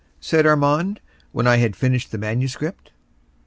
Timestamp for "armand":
0.47-0.99